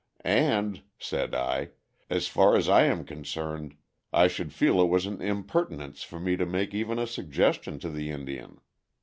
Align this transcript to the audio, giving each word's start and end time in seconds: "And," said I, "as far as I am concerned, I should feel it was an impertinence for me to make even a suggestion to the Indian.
"And," 0.25 0.81
said 0.97 1.35
I, 1.35 1.73
"as 2.09 2.27
far 2.27 2.55
as 2.55 2.67
I 2.67 2.85
am 2.85 3.05
concerned, 3.05 3.75
I 4.11 4.27
should 4.27 4.51
feel 4.51 4.81
it 4.81 4.89
was 4.89 5.05
an 5.05 5.21
impertinence 5.21 6.01
for 6.01 6.19
me 6.19 6.35
to 6.37 6.45
make 6.47 6.73
even 6.73 6.97
a 6.97 7.05
suggestion 7.05 7.77
to 7.81 7.89
the 7.91 8.09
Indian. 8.09 8.59